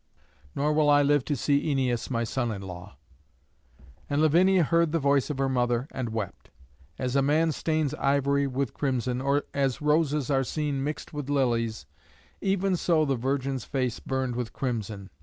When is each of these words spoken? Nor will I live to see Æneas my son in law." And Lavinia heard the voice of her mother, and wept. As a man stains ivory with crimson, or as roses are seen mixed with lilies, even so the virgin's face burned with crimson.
Nor 0.55 0.73
will 0.73 0.89
I 0.89 1.03
live 1.03 1.23
to 1.25 1.35
see 1.35 1.63
Æneas 1.67 2.09
my 2.09 2.23
son 2.23 2.51
in 2.51 2.63
law." 2.63 2.97
And 4.09 4.19
Lavinia 4.19 4.63
heard 4.63 4.91
the 4.93 4.97
voice 4.97 5.29
of 5.29 5.37
her 5.37 5.47
mother, 5.47 5.87
and 5.91 6.09
wept. 6.09 6.49
As 6.97 7.15
a 7.15 7.21
man 7.21 7.51
stains 7.51 7.93
ivory 7.93 8.47
with 8.47 8.73
crimson, 8.73 9.21
or 9.21 9.43
as 9.53 9.79
roses 9.79 10.31
are 10.31 10.43
seen 10.43 10.83
mixed 10.83 11.13
with 11.13 11.29
lilies, 11.29 11.85
even 12.41 12.75
so 12.77 13.05
the 13.05 13.15
virgin's 13.15 13.63
face 13.65 13.99
burned 13.99 14.35
with 14.35 14.53
crimson. 14.53 15.11